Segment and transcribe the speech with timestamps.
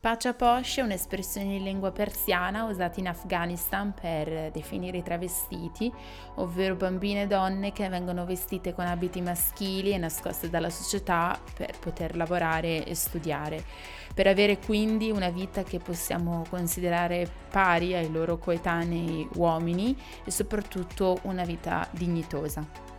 [0.00, 5.92] Pacha Posh è un'espressione in lingua persiana usata in Afghanistan per definire i travestiti,
[6.36, 11.78] ovvero bambine e donne che vengono vestite con abiti maschili e nascoste dalla società per
[11.78, 13.62] poter lavorare e studiare,
[14.14, 19.94] per avere quindi una vita che possiamo considerare pari ai loro coetanei uomini
[20.24, 22.89] e soprattutto una vita dignitosa.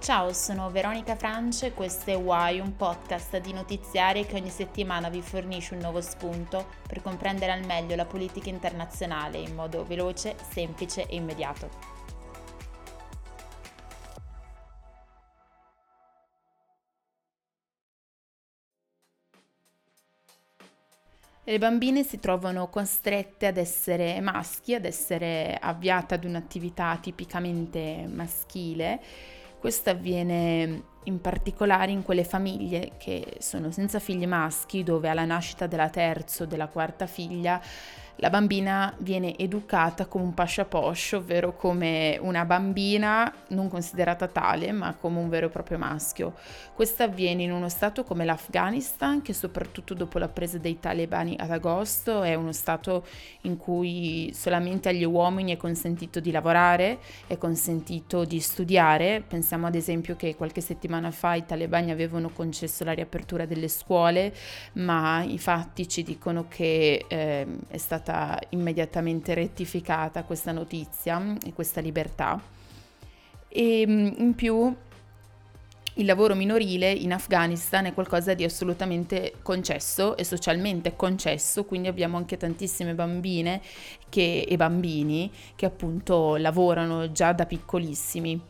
[0.00, 5.10] Ciao, sono Veronica France e questo è Why, un podcast di notiziari che ogni settimana
[5.10, 10.36] vi fornisce un nuovo spunto per comprendere al meglio la politica internazionale in modo veloce,
[10.50, 11.68] semplice e immediato.
[21.44, 29.00] Le bambine si trovano costrette ad essere maschi, ad essere avviate ad un'attività tipicamente maschile
[29.58, 35.66] questo avviene in particolare in quelle famiglie che sono senza figli maschi, dove alla nascita
[35.66, 37.60] della terza o della quarta figlia
[38.20, 44.72] la bambina viene educata come un pascia posh, ovvero come una bambina non considerata tale,
[44.72, 46.34] ma come un vero e proprio maschio.
[46.74, 51.52] Questo avviene in uno stato come l'Afghanistan, che soprattutto dopo la presa dei talebani ad
[51.52, 53.06] agosto è uno stato
[53.42, 59.22] in cui solamente agli uomini è consentito di lavorare, è consentito di studiare.
[59.26, 64.34] Pensiamo ad esempio che qualche settimana fa i talebani avevano concesso la riapertura delle scuole,
[64.74, 71.52] ma i fatti ci dicono che eh, è stata stata immediatamente rettificata questa notizia e
[71.52, 72.40] questa libertà.
[73.48, 74.74] E mm, in più
[75.94, 82.16] il lavoro minorile in Afghanistan è qualcosa di assolutamente concesso e socialmente concesso, quindi abbiamo
[82.16, 83.60] anche tantissime bambine
[84.08, 88.40] che, e bambini che appunto lavorano già da piccolissimi.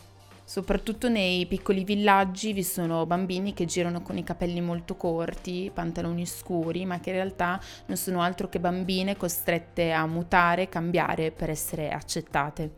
[0.48, 6.24] Soprattutto nei piccoli villaggi vi sono bambini che girano con i capelli molto corti, pantaloni
[6.24, 11.50] scuri, ma che in realtà non sono altro che bambine costrette a mutare, cambiare per
[11.50, 12.70] essere accettate.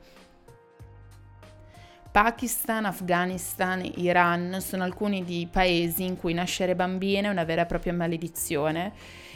[2.11, 7.67] Pakistan, Afghanistan, Iran sono alcuni dei paesi in cui nascere bambine è una vera e
[7.67, 8.93] propria maledizione,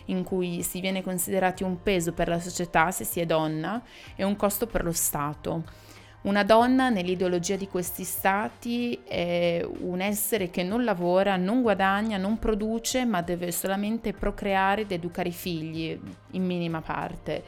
[0.06, 3.80] in cui si viene considerati un peso per la società se si è donna
[4.16, 5.92] e un costo per lo Stato.
[6.24, 12.38] Una donna nell'ideologia di questi stati è un essere che non lavora, non guadagna, non
[12.38, 17.42] produce, ma deve solamente procreare ed educare i figli in minima parte.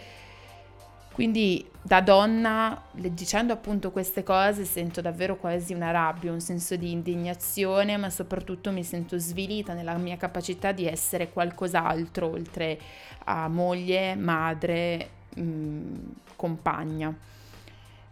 [1.10, 6.90] Quindi da donna, dicendo appunto queste cose, sento davvero quasi una rabbia, un senso di
[6.90, 12.78] indignazione, ma soprattutto mi sento svilita nella mia capacità di essere qualcos'altro oltre
[13.24, 15.94] a moglie, madre, mh, mm,
[16.36, 17.16] compagna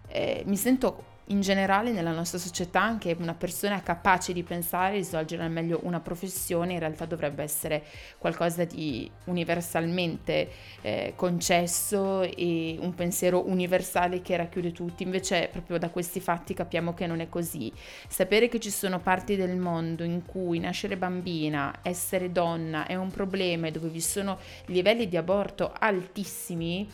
[0.08, 5.04] eh, mi sento in generale nella nostra società anche una persona capace di pensare di
[5.04, 7.82] svolgere al meglio una professione in realtà dovrebbe essere
[8.18, 10.50] qualcosa di universalmente
[10.82, 15.02] eh, concesso e un pensiero universale che racchiude tutti.
[15.02, 17.72] Invece proprio da questi fatti capiamo che non è così.
[18.08, 23.10] Sapere che ci sono parti del mondo in cui nascere bambina, essere donna è un
[23.10, 26.86] problema e dove vi sono livelli di aborto altissimi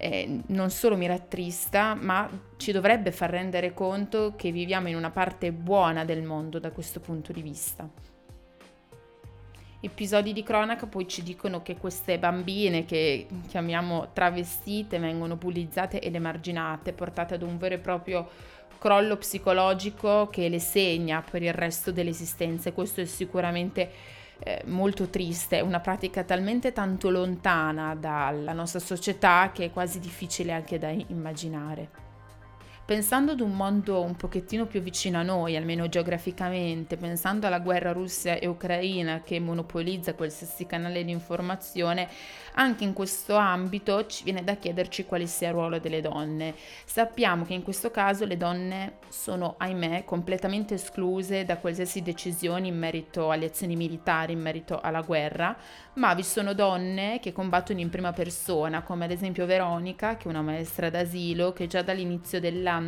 [0.00, 5.10] eh, non solo mi rattrista, ma ci dovrebbe far rendere conto che viviamo in una
[5.10, 7.88] parte buona del mondo da questo punto di vista.
[9.82, 16.14] Episodi di cronaca poi ci dicono che queste bambine che chiamiamo travestite vengono bullizzate ed
[16.14, 18.28] emarginate, portate ad un vero e proprio
[18.78, 23.90] crollo psicologico che le segna per il resto dell'esistenza e questo è sicuramente
[24.42, 30.52] eh, molto triste, una pratica talmente tanto lontana dalla nostra società che è quasi difficile
[30.52, 32.09] anche da immaginare.
[32.90, 37.92] Pensando ad un mondo un pochettino più vicino a noi, almeno geograficamente, pensando alla guerra
[37.92, 42.08] russia e ucraina che monopolizza qualsiasi canale di informazione,
[42.54, 46.52] anche in questo ambito ci viene da chiederci quale sia il ruolo delle donne.
[46.84, 52.76] Sappiamo che in questo caso le donne sono, ahimè, completamente escluse da qualsiasi decisione in
[52.76, 55.56] merito alle azioni militari, in merito alla guerra,
[55.94, 60.28] ma vi sono donne che combattono in prima persona, come ad esempio Veronica, che è
[60.28, 62.79] una maestra d'asilo che già dall'inizio dell'anno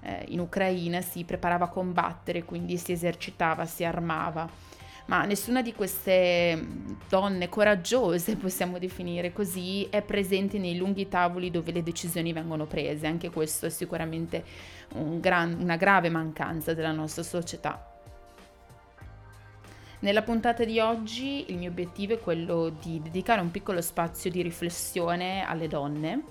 [0.00, 4.72] eh, in Ucraina si preparava a combattere, quindi si esercitava, si armava
[5.06, 6.66] ma nessuna di queste
[7.08, 13.06] donne coraggiose, possiamo definire così, è presente nei lunghi tavoli dove le decisioni vengono prese.
[13.06, 14.44] Anche questo è sicuramente
[14.94, 17.90] un gran, una grave mancanza della nostra società.
[20.00, 24.42] Nella puntata di oggi il mio obiettivo è quello di dedicare un piccolo spazio di
[24.42, 26.22] riflessione alle donne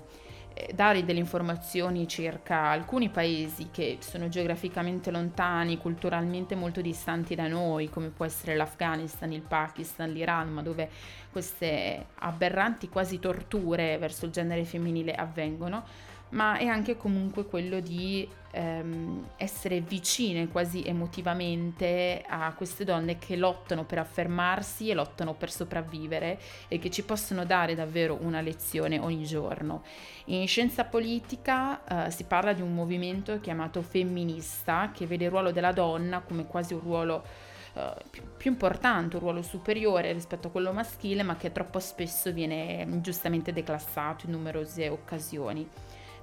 [0.72, 7.88] dare delle informazioni circa alcuni paesi che sono geograficamente lontani, culturalmente molto distanti da noi,
[7.90, 10.88] come può essere l'Afghanistan, il Pakistan, l'Iran, ma dove
[11.32, 18.28] queste aberranti quasi torture verso il genere femminile avvengono ma è anche comunque quello di
[18.54, 25.50] ehm, essere vicine quasi emotivamente a queste donne che lottano per affermarsi e lottano per
[25.50, 26.38] sopravvivere
[26.68, 29.82] e che ci possono dare davvero una lezione ogni giorno.
[30.26, 35.50] In scienza politica eh, si parla di un movimento chiamato femminista che vede il ruolo
[35.52, 40.50] della donna come quasi un ruolo Uh, più, più, importante, un ruolo superiore rispetto a
[40.52, 45.68] quello maschile, ma che troppo spesso viene giustamente declassato in numerose occasioni.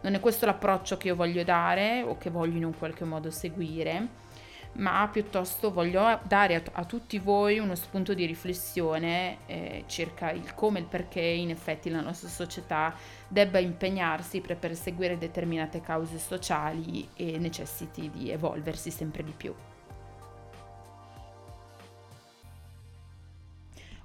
[0.01, 3.29] Non è questo l'approccio che io voglio dare o che voglio in un qualche modo
[3.29, 4.07] seguire,
[4.73, 10.55] ma piuttosto voglio dare a, a tutti voi uno spunto di riflessione eh, circa il
[10.55, 12.95] come e il perché in effetti la nostra società
[13.27, 19.53] debba impegnarsi per perseguire determinate cause sociali e necessiti di evolversi sempre di più.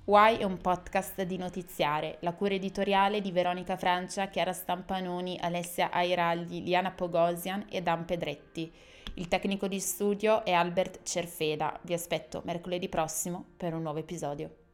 [0.06, 5.90] Why è un podcast di notiziare, la cura editoriale di Veronica Francia, Chiara Stampanoni, Alessia
[5.90, 8.72] Airagli, Liana Pogosian e Dan Pedretti.
[9.14, 11.76] Il tecnico di studio è Albert Cerfeda.
[11.82, 14.65] Vi aspetto mercoledì prossimo per un nuovo episodio.